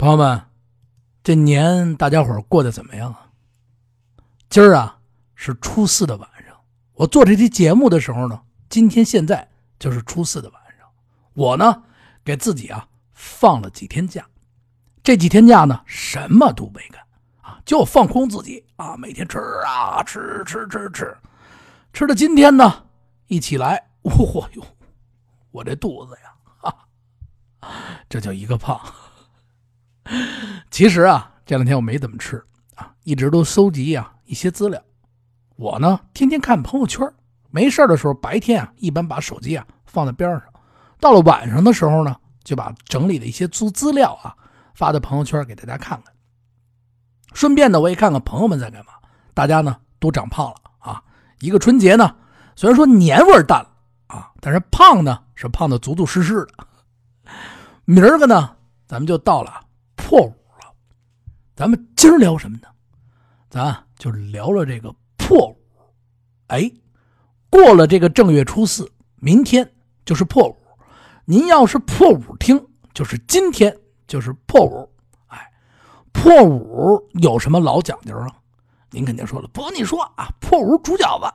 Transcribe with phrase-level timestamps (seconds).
[0.00, 0.42] 朋友们，
[1.22, 3.26] 这年大家伙过得怎么样啊？
[4.48, 4.98] 今儿啊
[5.34, 6.56] 是初四的晚上，
[6.94, 8.40] 我做这期节目的时候呢，
[8.70, 9.46] 今天现在
[9.78, 10.88] 就是初四的晚上。
[11.34, 11.82] 我呢
[12.24, 14.26] 给自己啊放了几天假，
[15.02, 17.02] 这几天假呢什么都没干
[17.42, 21.14] 啊，就放空自己啊，每天吃啊吃吃吃吃，
[21.92, 22.86] 吃到今天呢
[23.26, 24.64] 一起来，嚯哟，
[25.50, 27.68] 我这肚子呀，哈，
[28.08, 28.80] 这叫一个胖。
[30.70, 32.42] 其实啊，这两天我没怎么吃
[32.74, 34.80] 啊，一直都搜集啊一些资料。
[35.56, 37.06] 我呢，天天看朋友圈，
[37.50, 40.42] 没事的时候，白天啊，一般把手机啊放在边上，
[40.98, 44.34] 到了晚上的时候呢，就把整理的一些资资料啊
[44.74, 46.12] 发到朋友圈给大家看看。
[47.34, 48.92] 顺便呢，我也看看朋友们在干嘛。
[49.34, 51.02] 大家呢都长胖了啊，
[51.40, 52.16] 一个春节呢，
[52.56, 53.70] 虽然说年味淡了
[54.08, 56.48] 啊，但是胖呢是胖的足足实实的。
[57.84, 58.56] 明儿个呢，
[58.86, 59.60] 咱们就到了。
[60.10, 60.74] 破五了，
[61.54, 62.66] 咱们今儿聊什么呢？
[63.48, 65.56] 咱就聊聊这个破五。
[66.48, 66.68] 哎，
[67.48, 68.90] 过了这个正月初四，
[69.20, 69.72] 明天
[70.04, 70.56] 就是破五。
[71.26, 72.60] 您要是破五听，
[72.92, 73.72] 就是今天
[74.08, 74.92] 就是破五。
[75.28, 75.48] 哎，
[76.10, 78.26] 破五有什么老讲究啊？
[78.90, 81.32] 您肯定说了，不跟你说啊，破五煮饺子。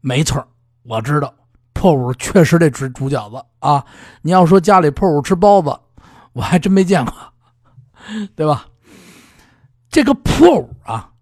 [0.00, 0.44] 没错，
[0.82, 1.32] 我知道
[1.74, 3.86] 破五确实得煮煮饺子啊。
[4.22, 5.78] 你要说家里破五吃包子，
[6.32, 7.14] 我还真没见过。
[8.34, 8.66] 对吧？
[9.88, 11.12] 这个破五啊，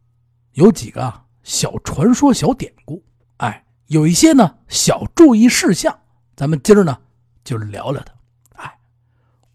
[0.52, 3.02] 有几个小传说、小典故，
[3.38, 5.98] 哎，有一些呢小注意事项，
[6.36, 6.98] 咱们今儿呢
[7.42, 8.62] 就聊聊它。
[8.62, 8.78] 哎，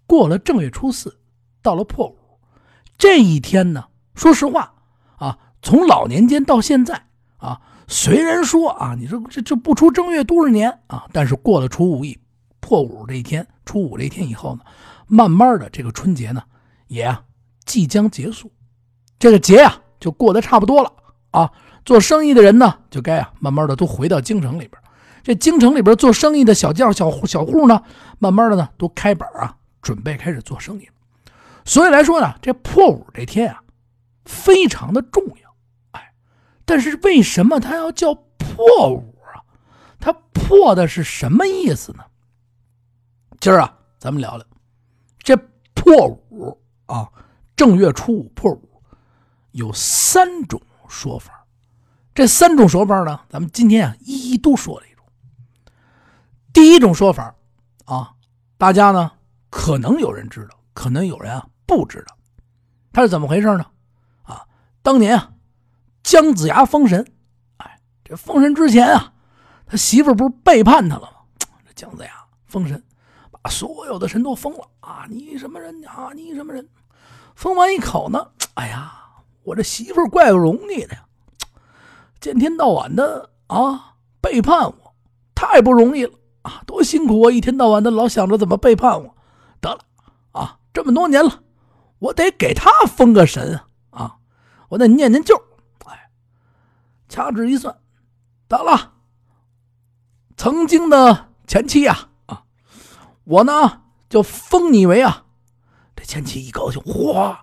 [0.08, 1.16] 过了正月初四，
[1.62, 2.18] 到了破五
[2.98, 4.74] 这一天呢，说实话
[5.18, 7.00] 啊，从老年间到现在
[7.38, 12.20] 啊，虽然说啊，你说这这不出正月多少年啊，但是过了初五一
[12.60, 14.62] 破五这一天，初五这一天以后呢，
[15.06, 16.44] 慢慢的这个春节呢。
[16.94, 17.18] 也，
[17.66, 18.52] 即将结束，
[19.18, 20.94] 这个节啊就过得差不多了
[21.32, 21.52] 啊。
[21.84, 24.80] 做生意的人呢，就该啊慢慢的都回到京城里边。
[25.24, 27.82] 这京城里边做生意的小将小小户呢，
[28.20, 30.88] 慢慢的呢都开板啊，准备开始做生意。
[31.66, 33.64] 所以来说呢，这破五这天啊，
[34.26, 35.56] 非常的重要。
[35.92, 36.14] 哎，
[36.64, 39.42] 但是为什么它要叫破五啊？
[40.00, 42.04] 它破的是什么意思呢？
[43.40, 44.46] 今儿啊，咱们聊聊
[45.20, 45.36] 这
[45.74, 46.63] 破五。
[46.86, 47.10] 啊，
[47.56, 48.82] 正月初五破五，
[49.52, 51.46] 有三种说法。
[52.14, 55.06] 这三种说法呢，咱们今天啊一一都说了一种。
[56.52, 57.34] 第一种说法
[57.86, 58.14] 啊，
[58.58, 59.12] 大家呢
[59.50, 62.16] 可能有人知道，可能有人啊不知道，
[62.92, 63.66] 他是怎么回事呢？
[64.24, 64.46] 啊，
[64.82, 65.34] 当年啊
[66.04, 67.06] 姜子牙封神，
[67.58, 69.14] 哎，这封神之前啊，
[69.66, 71.18] 他媳妇不是背叛他了吗？
[71.66, 72.12] 这姜子牙
[72.46, 72.84] 封神。
[73.32, 75.08] 把所有的神都封了啊！
[75.10, 76.12] 你什么人啊？
[76.14, 76.68] 你什么人？
[77.36, 78.28] 封完一口呢？
[78.56, 78.94] 哎呀，
[79.44, 81.06] 我这媳妇怪不容易的呀，
[82.20, 84.96] 见天到晚的啊背叛我，
[85.34, 86.62] 太不容易了啊！
[86.68, 87.32] 多辛苦啊！
[87.32, 89.16] 一天到晚的老想着怎么背叛我。
[89.62, 89.80] 得了
[90.34, 91.42] 啊，这么多年了，
[92.00, 93.56] 我得给他封个神
[93.92, 94.02] 啊！
[94.04, 94.18] 啊，
[94.68, 95.42] 我得念念旧。
[95.86, 96.10] 哎，
[97.08, 97.78] 掐指一算，
[98.50, 98.96] 得了，
[100.36, 102.44] 曾经的前妻呀啊。
[103.24, 103.83] 我呢
[104.14, 105.24] 就封你为啊，
[105.96, 107.36] 这前妻一高兴，嚯，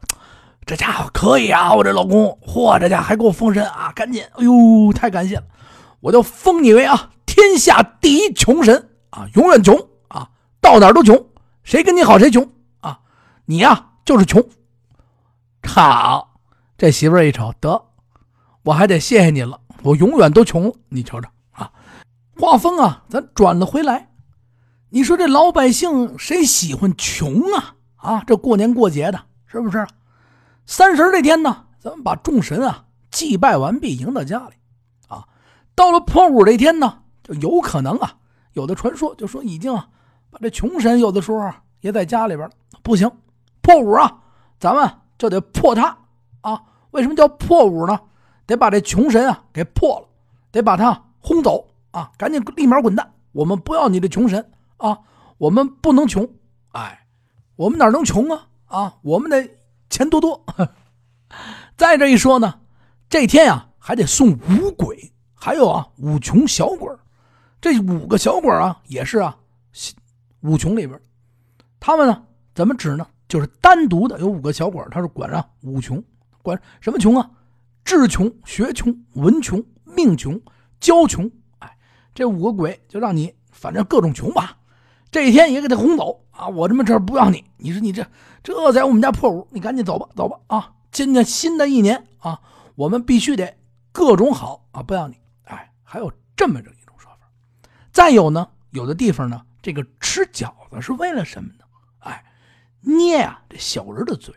[0.64, 1.74] 这家伙可以啊！
[1.74, 3.90] 我这老公，嚯，这家伙还给我封神啊！
[3.92, 5.42] 赶紧，哎呦，太感谢了！
[5.98, 9.76] 我就封你为啊，天下第一穷神啊，永远穷
[10.06, 10.30] 啊，
[10.60, 11.26] 到哪都穷，
[11.64, 12.48] 谁跟你好谁穷
[12.82, 13.00] 啊！
[13.46, 14.40] 你呀就是穷。
[15.66, 16.36] 好，
[16.78, 17.86] 这媳妇儿一瞅，得，
[18.62, 20.72] 我还得谢谢你了，我永远都穷。
[20.90, 21.72] 你瞅瞅啊，
[22.38, 24.09] 画风啊，咱转了回来。
[24.92, 27.76] 你说这老百姓谁喜欢穷啊？
[27.94, 29.86] 啊，这过年过节的，是不是？
[30.66, 34.54] 三十这天呢，咱们把众神啊祭拜完毕，迎到家里。
[35.06, 35.28] 啊，
[35.76, 38.16] 到了破五这天呢，就有可能啊，
[38.54, 39.88] 有的传说就说已经啊，
[40.28, 41.48] 把这穷神有的时候
[41.82, 42.50] 也在家里边。
[42.82, 43.08] 不行，
[43.62, 44.22] 破五啊，
[44.58, 45.96] 咱们就得破他
[46.40, 46.60] 啊。
[46.90, 48.00] 为什么叫破五呢？
[48.44, 50.08] 得把这穷神啊给破了，
[50.50, 54.50] 得把他轰走啊，赶紧立马滚蛋，我们不要你这穷神。
[54.80, 54.98] 啊，
[55.38, 56.28] 我们不能穷，
[56.72, 57.06] 哎，
[57.56, 58.48] 我们哪能穷啊？
[58.66, 59.48] 啊，我们得
[59.88, 60.44] 钱多多。
[61.76, 62.60] 再这一说呢，
[63.08, 66.88] 这天呀还得送五鬼，还有啊五穷小鬼
[67.60, 69.36] 这五个小鬼啊也是啊
[70.40, 71.00] 五穷里边，
[71.78, 72.22] 他们呢
[72.54, 73.06] 怎么指呢？
[73.28, 76.02] 就是单独的有五个小鬼他是管啊五穷，
[76.42, 77.30] 管什么穷啊？
[77.84, 80.40] 智穷、学穷、文穷、命穷、
[80.80, 81.30] 交穷。
[81.58, 81.76] 哎，
[82.14, 84.56] 这五个鬼就让你反正各种穷吧。
[85.10, 86.46] 这一天也给他轰走啊！
[86.48, 88.06] 我这么这不要你，你说你这
[88.42, 90.72] 这在我们家破屋，你赶紧走吧，走吧啊！
[90.92, 92.40] 今年新的一年啊，
[92.76, 93.56] 我们必须得
[93.90, 95.16] 各种好啊，不要你。
[95.44, 97.28] 哎，还有这么着一种说法。
[97.92, 101.64] 再有呢，有的地方呢，这个吃饺子是为了什么呢？
[101.98, 102.24] 哎，
[102.80, 104.34] 捏啊这小人的嘴。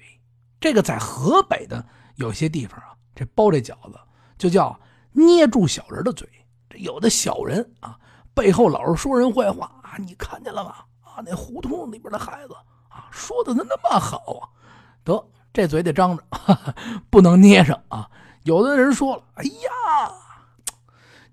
[0.59, 1.85] 这个在河北的
[2.15, 3.99] 有些地方啊，这包这饺子
[4.37, 4.79] 就叫
[5.11, 6.27] 捏住小人的嘴。
[6.67, 7.99] 这有的小人啊，
[8.33, 9.65] 背后老是说人坏话
[9.97, 10.85] 你看见了吧？
[11.01, 12.53] 啊，那胡同里边的孩子
[12.89, 14.49] 啊，说的那那么好啊，
[15.03, 16.23] 得这嘴得张着，
[17.09, 18.09] 不能捏上啊。
[18.43, 20.11] 有的人说了，哎呀，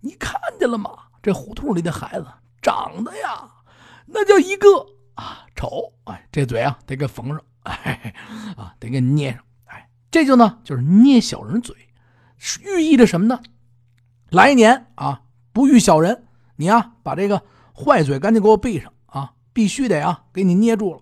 [0.00, 0.90] 你看见了吗？
[1.22, 2.26] 这胡同里的孩子
[2.62, 3.50] 长得呀，
[4.06, 7.40] 那叫一个啊丑，哎，这嘴啊得给缝上。
[7.64, 8.14] 哎，
[8.56, 11.76] 啊，得给捏上，哎，这就呢，就是捏小人嘴，
[12.64, 13.40] 寓意着什么呢？
[14.30, 15.22] 来年啊，
[15.52, 16.26] 不遇小人，
[16.56, 17.42] 你啊，把这个
[17.84, 21.00] 坏嘴赶紧给我闭上啊，必须得啊，给你捏住了。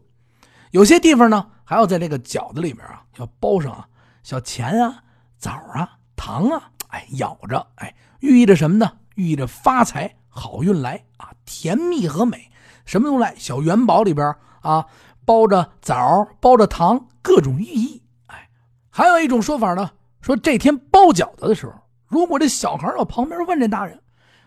[0.70, 3.88] 有些地方呢，还要在这个饺子里面啊，要包上啊
[4.22, 5.02] 小钱啊、
[5.38, 8.92] 枣啊、糖啊，哎，咬着，哎，寓意着什么呢？
[9.16, 12.50] 寓意着发财、好运来啊，甜蜜和美，
[12.84, 13.34] 什么都来。
[13.36, 14.86] 小元宝里边啊。
[15.24, 18.02] 包着枣，包着糖，各种寓意。
[18.28, 18.48] 哎，
[18.88, 19.90] 还有一种说法呢，
[20.22, 21.74] 说这天包饺子的时候，
[22.06, 24.00] 如果这小孩到旁边问这大人，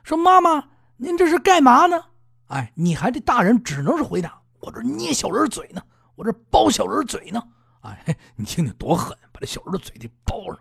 [0.04, 2.06] 说：“妈妈，您这是干嘛呢？”
[2.52, 5.82] 哎，你还这大人只能是回答：“我这捏小人嘴呢，
[6.16, 7.42] 我这包小人嘴呢。”
[7.80, 10.60] 哎，你听听多狠，把这小人的嘴给包上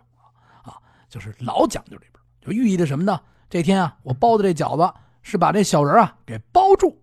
[0.63, 0.79] 啊！
[1.09, 3.21] 就是老讲究里边就寓意着什么呢？
[3.49, 6.97] 这天啊，我包的这饺子是把这小人啊给包住，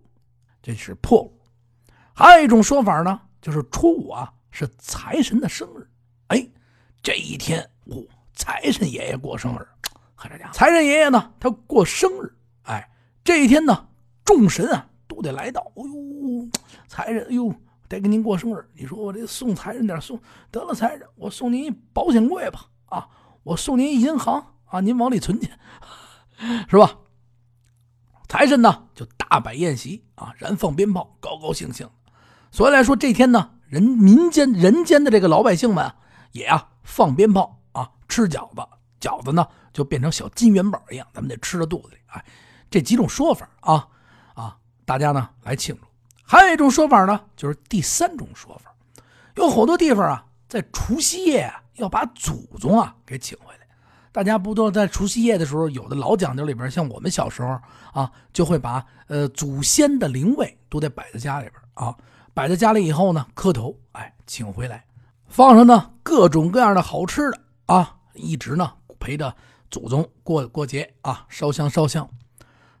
[0.61, 1.39] 这是破物。
[2.13, 5.87] 还有一种说法呢，就是初五啊是财神的生日，
[6.27, 6.49] 哎，
[7.03, 8.03] 这一天哦，
[8.33, 9.65] 财神爷爷过生日，
[10.17, 12.91] 看这家，财神爷爷呢他过生日，哎，
[13.23, 13.87] 这一天呢
[14.29, 16.47] 众神啊都得来到，哎呦，
[16.87, 17.51] 财神，哎呦，
[17.87, 20.21] 得给您过生日，你说我这送财神点送
[20.51, 23.07] 得了，财神，我送您一保险柜吧，啊，
[23.41, 25.59] 我送您一银行啊，您往里存钱，
[26.69, 26.95] 是吧？
[28.27, 31.89] 财神呢就大摆宴席啊，燃放鞭炮，高高兴兴。
[32.51, 35.91] 所以来说，这天呢，人民间人间的这个老百姓们
[36.33, 38.61] 也啊放鞭炮啊，吃饺子，
[39.01, 41.97] 饺子呢就变成小金元宝一样，咱们得吃到肚子里。
[42.05, 42.23] 哎，
[42.69, 43.87] 这几种说法啊，
[44.89, 45.83] 大家呢来庆祝。
[46.23, 48.73] 还有一种说法呢，就是第三种说法，
[49.35, 53.67] 有好多地方啊，在除夕夜啊要把祖宗啊给请回来。
[54.11, 57.49] 大家不都在除夕夜的时候，有的老讲究里边，像我们小时候
[57.93, 61.95] 啊，就会把呃祖先的灵位都得摆在家里边啊。
[62.33, 64.83] 摆在家里以后呢，磕头，哎，请回来，
[65.27, 69.35] 放上呢各种各样的好吃的啊，一直呢陪着
[69.69, 72.09] 祖宗过过节啊，烧香烧香。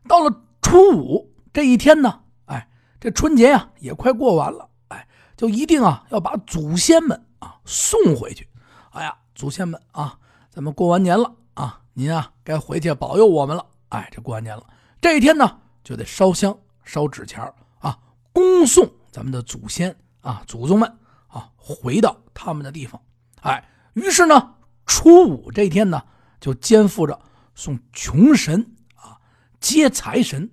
[0.07, 2.69] 到了初五这一天呢，哎，
[3.01, 8.47] 这春节呀也快过完了，哎，就一定啊要把祖先们啊送回去。
[8.91, 10.17] 哎呀，祖先们啊，
[10.49, 13.65] 咱们过完年了啊，您啊该回去保佑我们了。
[13.89, 14.65] 哎，这过完年了，
[15.01, 17.43] 这一天呢就得烧香烧纸钱
[17.79, 17.99] 啊，
[18.31, 18.89] 恭送。
[19.11, 20.97] 咱们的祖先啊，祖宗们
[21.27, 23.01] 啊，回到他们的地方，
[23.41, 26.01] 哎，于是呢，初五这天呢，
[26.39, 27.19] 就肩负着
[27.53, 28.65] 送穷神
[28.95, 29.19] 啊、
[29.59, 30.49] 接财神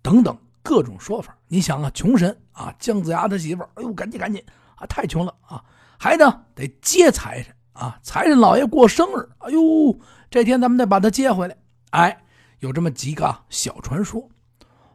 [0.00, 1.38] 等等各种说法。
[1.46, 4.42] 你想啊，穷神啊，姜子牙他媳妇儿，哎呦，赶紧赶紧
[4.74, 5.62] 啊，太穷了啊，
[5.96, 9.96] 还呢得接财神啊，财神老爷过生日，哎呦，
[10.30, 11.56] 这天咱们得把他接回来。
[11.90, 12.24] 哎，
[12.58, 14.28] 有这么几个小传说。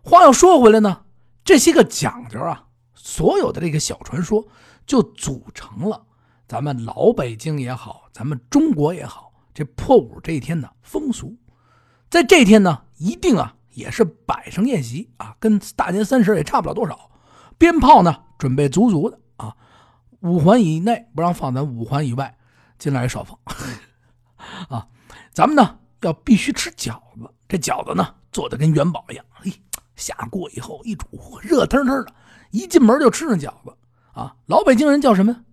[0.01, 1.03] 话又说回来呢，
[1.45, 2.65] 这些个讲究啊。
[3.01, 4.45] 所有的这个小传说，
[4.85, 6.05] 就组成了
[6.47, 11.37] 咱们老北京也好，咱们中国也好，这破五这一天的风俗。
[12.09, 17.09] 在这天呢，一定啊也是摆上宴席啊，跟大年三十也差不了多少。
[17.57, 19.55] 鞭炮呢准备足足的啊，
[20.19, 22.37] 五环以内不让放，咱五环以外
[22.77, 23.37] 进来少放
[24.69, 24.85] 啊。
[25.31, 29.51] 咱们呢要必须吃饺子，这饺子呢做的跟元宝一样，嘿，
[29.95, 32.13] 下锅以后一煮，热腾腾的。
[32.51, 33.71] 一进门就吃上饺子
[34.11, 34.35] 啊！
[34.47, 35.45] 老北京人叫什么？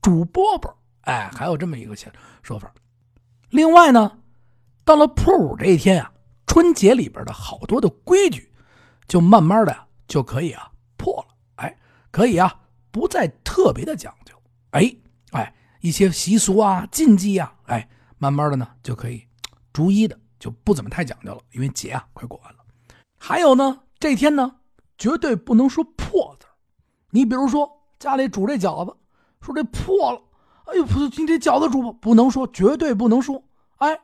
[0.00, 0.72] 煮饽饽。
[1.00, 1.96] 哎，还有这么一个
[2.42, 2.72] 说法。
[3.48, 4.18] 另外呢，
[4.84, 6.12] 到了破五这一天啊，
[6.50, 8.52] 春节里边的好多的规矩，
[9.06, 11.36] 就慢慢的就可以啊破了。
[11.54, 11.78] 哎，
[12.10, 14.34] 可以啊，不再特别的讲究。
[14.72, 14.92] 哎
[15.30, 17.88] 哎，一些习俗啊、禁忌啊，哎，
[18.18, 19.24] 慢慢的呢就可以
[19.72, 22.58] 逐一的就不怎么太讲究了，因为节啊快过完了。
[23.16, 24.56] 还有呢，这天呢。
[24.98, 26.46] 绝对不能说破字
[27.10, 28.94] 你比如说家里煮这饺子，
[29.40, 30.20] 说这破了，
[30.66, 33.42] 哎呦，不，你这饺子煮不能说，绝对不能说。
[33.76, 34.00] 哎，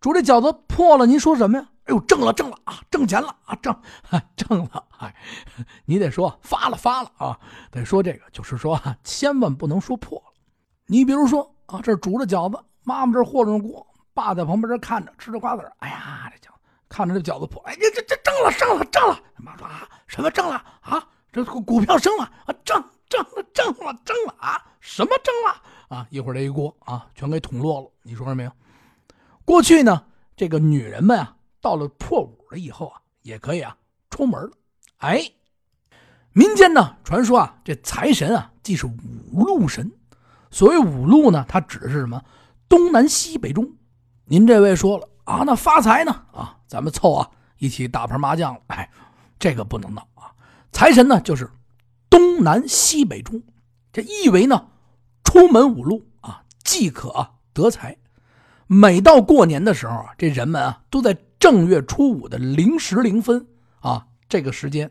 [0.00, 1.68] 煮这饺子破了，您说什么呀？
[1.88, 3.74] 哎呦，挣了挣了啊，挣钱了啊，挣
[4.36, 5.14] 挣了，哎，
[5.86, 7.40] 你得说发了发了啊，
[7.70, 10.24] 得说这个，就是说啊，千万不能说破了。
[10.84, 16.52] 你比如说啊，这煮着饺子，妈妈这和着锅，爸在旁边这看着吃着瓜子哎呀，这饺
[16.90, 21.02] 看着这饺子破，哎，这这这挣了挣了挣了，妈说啊，什么挣了啊？
[21.32, 26.06] 这股票升了啊，挣挣了挣了挣了啊，什么挣了啊？
[26.10, 28.52] 一会儿这一锅啊，全给捅落了，你说说没有？
[29.46, 30.04] 过去呢，
[30.36, 31.34] 这个女人们啊。
[31.60, 33.76] 到了破五了以后啊，也可以啊
[34.10, 34.50] 出门了。
[34.98, 35.30] 哎，
[36.32, 39.90] 民间呢传说啊，这财神啊既是五路神。
[40.50, 42.22] 所谓五路呢，它指的是什么？
[42.68, 43.70] 东南西北中。
[44.24, 46.12] 您这位说了啊，那发财呢？
[46.32, 48.56] 啊，咱们凑啊一起打盘麻将。
[48.68, 48.90] 哎，
[49.38, 50.32] 这个不能闹啊！
[50.72, 51.50] 财神呢就是
[52.08, 53.42] 东南西北中，
[53.92, 54.68] 这意为呢
[55.24, 57.96] 出门五路啊，即可得财。
[58.66, 61.16] 每到过年的时候啊，这人们啊都在。
[61.38, 63.46] 正月初五的零时零分
[63.80, 64.90] 啊，这个时间，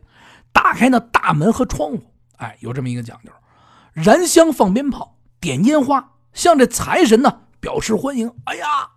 [0.53, 3.31] 打开那大门和窗户，哎，有这么一个讲究，
[3.93, 8.31] 燃香放鞭炮，点烟花，向这财神呢表示欢迎。
[8.45, 8.89] 哎呀，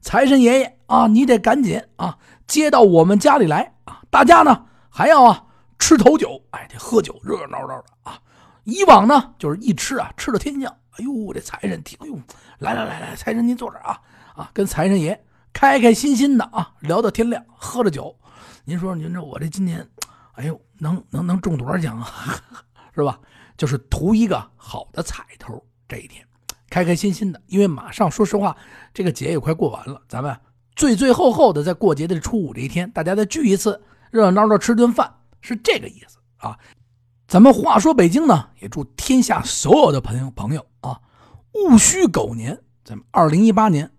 [0.00, 4.02] 财神爷爷啊，你得赶紧啊接到我们家里来啊！
[4.10, 5.44] 大家呢还要啊
[5.78, 8.18] 吃头酒，哎，得喝酒，热热闹闹的啊。
[8.64, 10.74] 以往呢就是一吃啊吃了天降。
[10.98, 12.18] 哎呦，这财神听，哎呦，
[12.58, 14.00] 来来来来，财神您坐这啊
[14.34, 15.24] 啊，跟财神爷。
[15.52, 18.16] 开开心心的啊，聊到天亮，喝着酒。
[18.64, 19.86] 您说，您说我这今年，
[20.32, 22.08] 哎呦，能能能中多少奖啊？
[22.94, 23.18] 是吧？
[23.56, 25.62] 就是图一个好的彩头。
[25.88, 26.24] 这一天，
[26.68, 28.56] 开开心心的，因为马上说实话，
[28.94, 30.00] 这个节也快过完了。
[30.08, 30.38] 咱们
[30.76, 36.56] 最最后后的在过节的初五这一天，大家再聚一次，热热闹闹吃顿饭，是这个意思啊。
[37.26, 41.00] 咱们话说北京呢，也祝天下所有的朋友朋友啊，
[41.52, 43.90] 戊戌狗年，咱们二零一八年。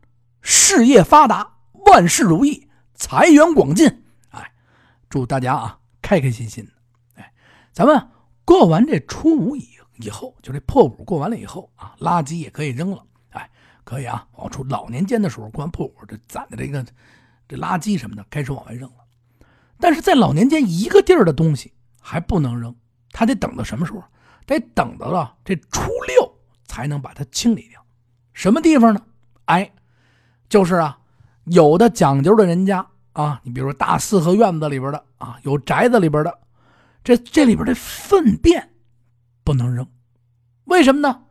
[0.41, 4.03] 事业发达，万事如意，财源广进。
[4.29, 4.51] 哎，
[5.09, 6.71] 祝大家啊开开心心的。
[7.15, 7.33] 哎，
[7.71, 8.07] 咱们
[8.43, 9.67] 过完这初五以
[9.97, 13.03] 以后，就这破五过完了以后啊，垃圾也可以扔了。
[13.29, 13.49] 哎，
[13.83, 16.83] 可以啊，往出老年间的时候过完破五，这攒的这个
[17.47, 19.45] 这垃圾什么的开始往外扔了。
[19.79, 22.75] 但是在老年间一个地儿的东西还不能扔，
[23.11, 24.03] 他得等到什么时候？
[24.47, 27.85] 得等到了这初六才能把它清理掉。
[28.33, 29.05] 什么地方呢？
[29.45, 29.71] 哎。
[30.51, 30.99] 就是啊，
[31.45, 36.39] 有的讲究的人家啊，你比如说大四合院子里边的啊，有宅子里边的，
[37.05, 38.69] 这这里边的粪便
[39.45, 39.87] 不能扔，
[40.65, 41.21] 为什么呢？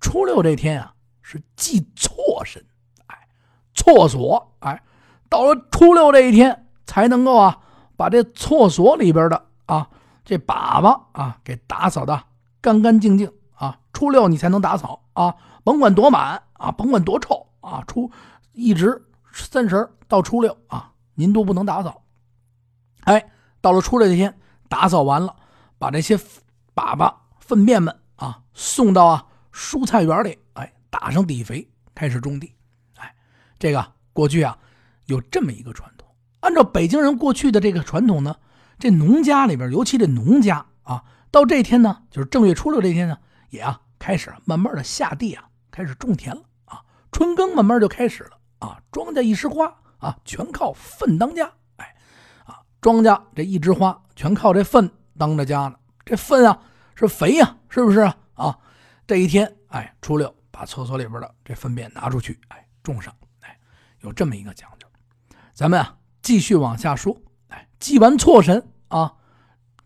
[0.00, 2.62] 初六这天啊是祭错神，
[3.06, 3.16] 哎，
[3.74, 4.82] 厕所，哎，
[5.30, 7.58] 到了初六这一天才能够啊
[7.96, 9.88] 把这厕所里边的啊
[10.26, 12.22] 这粑粑啊给打扫的
[12.60, 15.34] 干干净净啊，初六你才能打扫啊，
[15.64, 18.10] 甭管多满啊，甭管多臭啊，初。
[18.58, 19.00] 一直
[19.32, 22.02] 三十到初六啊，您都不能打扫。
[23.04, 24.36] 哎，到了初六这天，
[24.68, 25.34] 打扫完了，
[25.78, 32.52] 把这些粑粑粪便们啊送到啊蔬菜园里，哎，打上底肥，开始种地。
[32.96, 33.14] 哎，
[33.60, 34.58] 这个过去啊
[35.06, 36.08] 有这么一个传统。
[36.40, 38.34] 按照北京人过去的这个传统呢，
[38.76, 43.16] 这农家里边，尤其这农家啊，到这天呢，就是正月初六这天呢，
[43.50, 48.37] 也啊开始慢慢的下地啊，开始种田了啊，春耕慢慢就开始了。
[48.58, 51.50] 啊，庄稼一枝花啊，全靠粪当家。
[51.76, 51.94] 哎，
[52.44, 55.76] 啊，庄稼这一枝花，全靠这粪当着家呢。
[56.04, 56.60] 这粪啊，
[56.94, 58.16] 是肥呀，是不是啊？
[58.34, 58.58] 啊，
[59.06, 63.58] 这一天，哎，初六把厕所里边的这粪便拿出去，哎，种上，哎，
[64.00, 64.86] 有这么一个讲究。
[65.52, 67.16] 咱们啊，继续往下说。
[67.48, 69.14] 哎，祭完错神啊，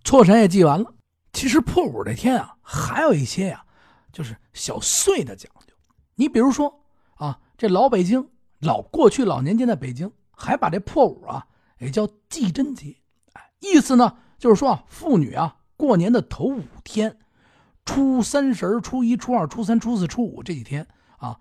[0.04, 0.94] 错神也祭完了。
[1.32, 3.64] 其实破五这天啊，还有一些呀，
[4.12, 5.74] 就是小碎的讲究。
[6.14, 6.84] 你比如说
[7.16, 8.28] 啊，这老北京。
[8.62, 11.44] 老过去老年间在北京还把这破五啊
[11.78, 12.96] 也叫祭真节，
[13.58, 17.18] 意思呢就是说啊，妇女啊过年的头五天，
[17.84, 20.86] 初三十、初一、初二、初三、初四、初五这几天
[21.18, 21.40] 啊，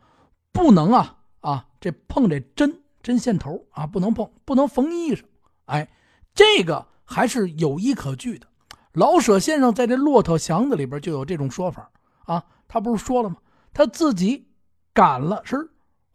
[0.52, 5.24] 不能啊啊这碰这针针线头啊不能碰，不能缝衣裳，
[5.66, 5.88] 哎，
[6.34, 8.48] 这个还是有依可据的。
[8.94, 11.92] 老舍先生在这《骆驼祥子》里边就有这种说法
[12.26, 13.38] 啊，他不是说了吗？
[13.74, 14.48] 他自己
[14.92, 15.70] 赶了是。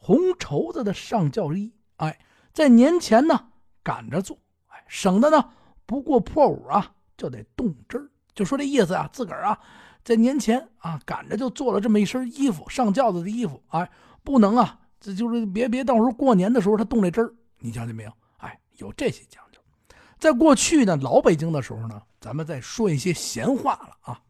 [0.06, 2.16] 红绸子的上轿衣，哎，
[2.52, 3.48] 在年前呢
[3.82, 5.50] 赶着做，哎，省得呢
[5.84, 9.58] 不过破五啊就得动针儿，就说这意思啊，自个儿啊
[10.04, 13.90] 在年前啊赶着就做了这么一身衣服，上轿子的衣服，哎，
[14.22, 18.12] 不能啊，这就是别别到时候过年的时候他动这针儿，你瞧见没有？
[18.36, 19.60] 哎，有这些讲究。
[20.20, 24.22] 在过去呢，老北京的时候呢，咱们再说一些闲话了啊。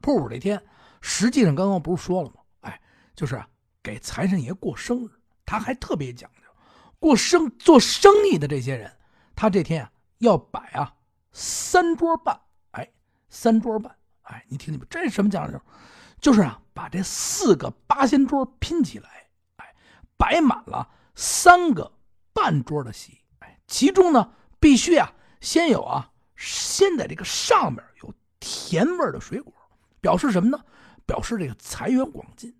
[0.00, 0.60] 破五这天，
[1.00, 2.40] 实际上刚刚不是说了吗？
[2.62, 2.80] 哎，
[3.14, 3.40] 就是。
[3.86, 5.10] 给财神爷过生日，
[5.44, 6.48] 他还特别讲究。
[6.98, 8.90] 过生做生意的这些人，
[9.36, 10.92] 他这天啊要摆啊
[11.30, 12.36] 三桌半，
[12.72, 12.90] 哎，
[13.28, 15.60] 三桌半，哎，你听听，这是什么讲究？
[16.20, 19.28] 就是啊，把这四个八仙桌拼起来，
[19.58, 19.72] 哎，
[20.16, 21.92] 摆满了三个
[22.32, 29.54] 半桌的席，哎，其中呢必须啊先有啊，先在这个上面有甜味的水果，
[30.00, 30.60] 表示什么呢？
[31.06, 32.52] 表示这个财源广进，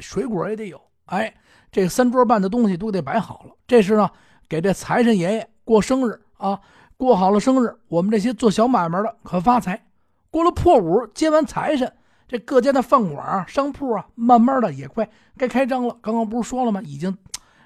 [0.00, 1.34] 水果也得有，哎，
[1.70, 3.54] 这三桌半的东西都得摆好了。
[3.66, 4.10] 这是呢，
[4.48, 6.60] 给这财神爷爷过生日啊，
[6.96, 9.86] 过好了生日，我们这些做小买卖的可发财。
[10.30, 11.92] 过了破五，接完财神，
[12.26, 15.98] 这各家的饭馆啊、商铺啊，慢慢的也快该开张了。
[16.00, 16.80] 刚刚不是说了吗？
[16.82, 17.16] 已经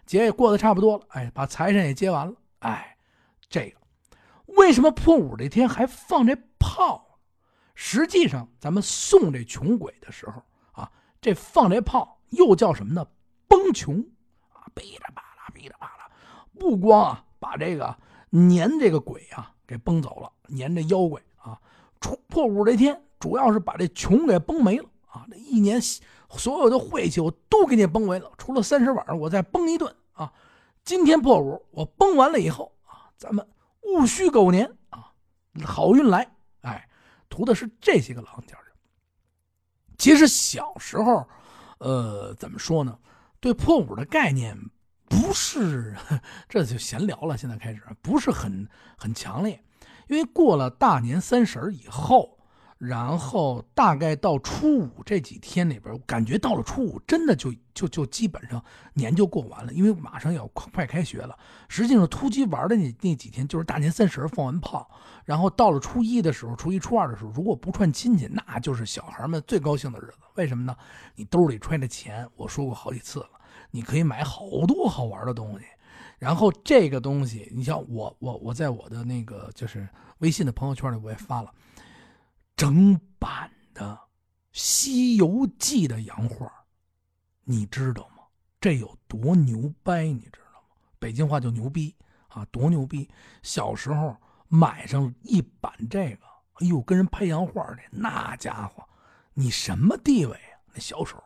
[0.04, 2.96] 节也过得差不多了，哎，把财神也接完了，哎，
[3.48, 3.78] 这个
[4.56, 7.20] 为什么破五这天还放这炮？
[7.74, 10.42] 实际上，咱们送这穷鬼的时候
[10.72, 10.90] 啊，
[11.20, 13.06] 这放这炮又叫什么呢？
[13.48, 13.98] 崩穷
[14.52, 16.10] 啊，噼里啪啦，噼里啪啦，
[16.58, 17.96] 不光啊把这个
[18.30, 21.60] 撵这个鬼啊给崩走了，撵这妖怪啊，
[22.00, 25.26] 出破五这天主要是把这穷给崩没了啊！
[25.30, 30.32] 这一年所有的晦气我都给你崩没了，除了三十晚上我再崩一顿啊！
[30.84, 33.46] 今天破五我崩完了以后啊，咱们
[33.82, 35.12] 戊戌狗年啊，
[35.64, 36.30] 好运来！
[36.62, 36.88] 哎
[37.28, 38.72] 图的是这些个狼家人。
[39.98, 41.26] 其实小时候，
[41.78, 42.98] 呃，怎么说呢？
[43.40, 44.56] 对破五的概念
[45.08, 45.94] 不是，
[46.48, 47.36] 这就闲聊了。
[47.36, 49.62] 现在开始不是很很强烈，
[50.08, 52.35] 因为过了大年三十以后。
[52.78, 61.38] 然后大概到初五这几天里边，感觉到了初五，真的就就就基本上年就过完了，因为马上要快开学了。
[61.68, 64.90] 实际上，突击玩的那那几天就是大年三十放完炮，
[65.24, 70.18] 然后到了初一的时候，初一初二的时候，如果不串亲戚，那就是小孩们最高兴的日子。
[70.34, 70.76] 为什么呢？
[71.14, 73.30] 你兜里揣着钱，我说过好几次了，
[73.70, 75.64] 你可以买好多好玩的东西。
[76.18, 81.50] 然后这个东西，你像我我我在我的那个就是微信的朋友圈里，我也发了。
[82.56, 83.84] 整版的
[84.50, 86.50] 《西游记》的洋画，
[87.44, 88.22] 你知道吗？
[88.58, 90.04] 这有多牛掰？
[90.04, 90.74] 你知道吗？
[90.98, 91.94] 北京话叫牛逼
[92.28, 93.10] 啊，多牛逼！
[93.42, 94.16] 小时候
[94.48, 98.82] 买上一版这个，哎呦，跟人拍洋画的那家伙，
[99.34, 100.56] 你什么地位啊？
[100.72, 101.22] 那小手，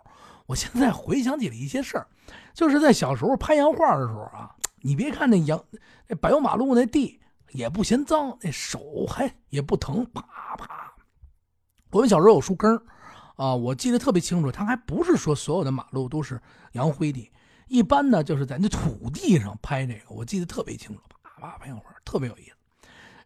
[0.46, 2.08] 我现在回想起了一些事儿，
[2.52, 5.64] 就是在小时候拍洋画的时候啊，你别看那洋
[6.08, 10.89] 那柏油马路那地也不嫌脏，那手还也不疼，啪啪。
[11.90, 12.80] 我们小时候有树根
[13.36, 14.52] 啊，我记得特别清楚。
[14.52, 16.40] 他还不是说所有的马路都是
[16.72, 17.30] 洋灰地，
[17.66, 21.02] 一般呢就是在那土地上拍这个，我记得特别清楚。
[21.22, 22.52] 啪啪拍会儿，特别有意思。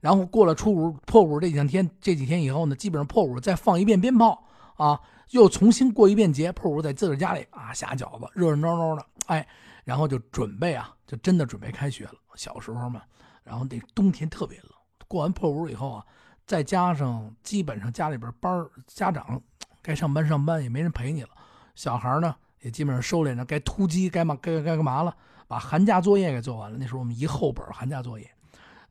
[0.01, 4.47] 然后过了初五破五这几天，这几天以后呢，基本上破五再放一遍鞭炮
[4.77, 5.01] 啊，
[5.31, 6.53] 又重新过一遍节。
[6.53, 9.47] 破五在自个家里啊下饺子，热热闹闹的，哎，
[9.85, 12.15] 然后就准备啊，就真的准备开学了。
[12.35, 13.03] 小时候嘛，
[13.43, 14.71] 然后那冬天特别冷，
[15.09, 16.05] 过完破五以后啊。
[16.47, 19.41] 再加上基本上家里边班家长
[19.83, 21.31] 该上班上班也没人陪你了，
[21.75, 25.15] 小孩呢也基本上收敛着，该突击该嘛该该干嘛了，
[25.47, 26.77] 把寒假作业给做完了。
[26.79, 28.31] 那时候我们一厚本寒假作业，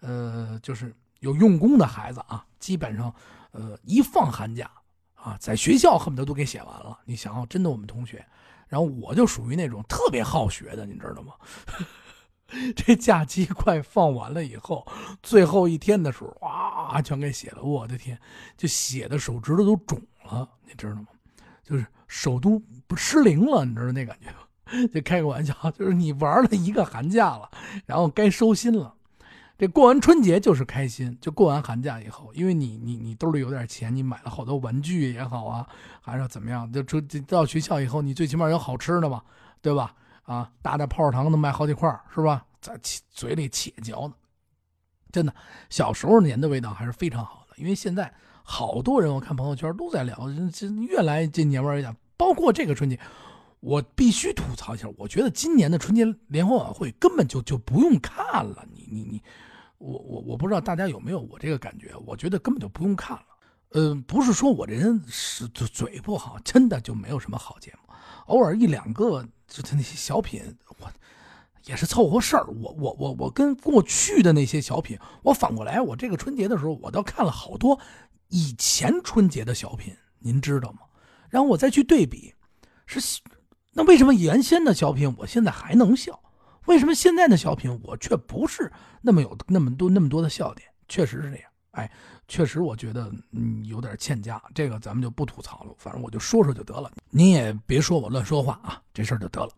[0.01, 3.13] 呃，就是有用功的孩子啊，基本上
[3.51, 4.69] 呃一放寒假
[5.15, 6.99] 啊，在学校恨不得都给写完了。
[7.05, 8.23] 你想想，真的我们同学，
[8.67, 11.33] 然后我就属于那种特别好学的，你知道吗？
[12.75, 14.85] 这假期快放完了以后，
[15.23, 17.63] 最后一天的时候，哇，啊全给写了。
[17.63, 18.19] 我的天，
[18.57, 21.07] 就写的手指头都肿了，你知道吗？
[21.63, 24.87] 就是手都不失灵了，你知道那感觉吗？
[24.93, 27.49] 就开个玩笑，就是你玩了一个寒假了，
[27.85, 28.93] 然后该收心了。
[29.55, 35.67] 这过完春节就是开心，就过完寒假以后，因为你你你兜里有点钱，你买了好多玩具也好啊，
[36.01, 36.71] 还是怎么样？
[36.71, 39.21] 就出到学校以后，你最起码有好吃的嘛，
[39.61, 39.93] 对吧？
[40.23, 42.45] 啊，大大泡泡糖能卖好几块，是吧？
[42.59, 42.77] 在
[43.11, 44.13] 嘴里且嚼呢，
[45.13, 45.33] 真的，
[45.69, 47.55] 小时候年的味道还是非常好的。
[47.57, 48.11] 因为现在
[48.43, 51.95] 好多人，我看朋友圈都在聊，这越来这年味一点。
[52.17, 52.99] 包括这个春节，
[53.59, 58.65] 我必须吐槽一下，我觉得今年的春节联欢晚会根本就就不用看了。
[58.73, 59.21] 你你你，
[59.77, 63.25] 我我我不知道大家有没有我这个感觉，我觉得根本就不用看了。
[63.69, 67.93] 呃，不是说我这人是嘴不好，真的就没有什么好节目，
[68.25, 69.23] 偶尔一两个。
[69.45, 70.41] 就他那些小品，
[70.79, 70.91] 我
[71.65, 72.45] 也是凑合事儿。
[72.45, 77.79] 我我我我跟过去的那些小品，我反过来，我这个春节的时候，我倒看了好多
[78.29, 80.79] 以前春节的小品，您知道吗？
[81.29, 82.33] 然后我再去对比，
[82.85, 83.21] 是
[83.71, 86.19] 那为什么原先的小品我现在还能笑？
[86.65, 88.71] 为什么现在的小品我却不是
[89.01, 90.67] 那么有那么多那么多的笑点？
[90.87, 91.91] 确实是这样，哎，
[92.27, 96.91] 确实我觉得嗯有点欠佳，这个咱们就不吐槽了，反正我就说说就得了。
[97.09, 99.49] 您也别说我乱说话啊，这事儿就得了。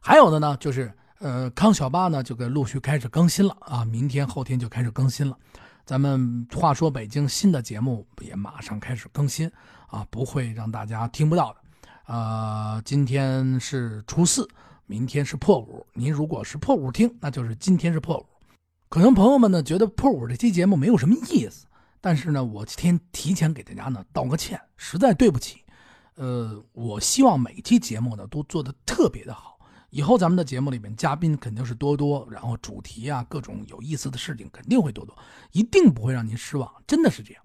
[0.00, 5.36] 还有的呢，就是呃，康小八呢就给陆续开始更新了啊，明天后天就开始更新了。
[5.84, 9.50] 咱们话说北京新的节目也马上开始更新
[9.88, 11.60] 啊，不会让大家听不到的。
[12.06, 14.48] 呃，今天是初四，
[14.86, 15.86] 明天是破五。
[15.92, 18.26] 您如果是破五听，那就是今天是破五。
[18.88, 21.66] 可能朋友们呢觉得破五这期节目没有什么意思，
[22.00, 25.62] 但是呢，我今天提前给大家呢道个歉，实在对不起。
[26.14, 29.59] 呃，我希望每期节目呢都做的特别的好。
[29.90, 35.16] 以后咱们的节目里面，嘉宾肯定是多多，然后主题啊，各种有意思的事情肯定会多多，
[35.50, 37.42] 一定不会让您失望，真的是这样。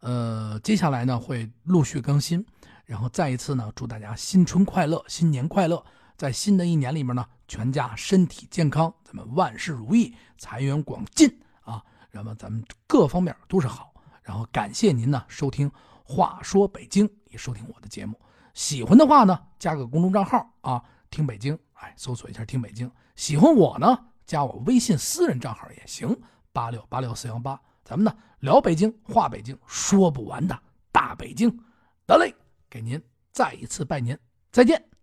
[0.00, 2.44] 呃，接下来呢会陆续更新，
[2.84, 5.82] 然后再一次呢祝大家新春快乐，新年快乐，
[6.18, 11.82] 在新的一年里面呢，全家身体健康，咱们万事如意，财源广进啊，
[12.12, 13.94] 那么咱们各方面都是好。
[14.22, 15.70] 然后感谢您呢收听
[16.04, 18.20] 《话说北京》，也收听我的节目，
[18.52, 21.58] 喜欢的话呢加个公众账号啊，听北京。
[21.76, 26.18] 哎，搜索一下听北京，喜欢我呢，加我微信私人账号也行，
[26.52, 30.58] 八六八六四幺八，咱们呢聊北京，话北京，说不完的
[30.90, 31.54] 大北京。
[32.06, 32.34] 得嘞，
[32.70, 34.18] 给您再一次拜年，
[34.50, 34.95] 再见。